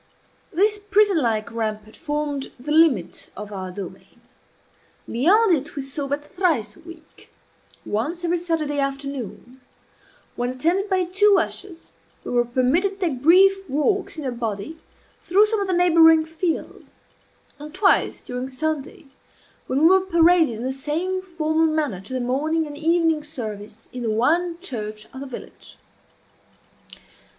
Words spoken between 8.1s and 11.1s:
every Saturday afternoon, when, attended by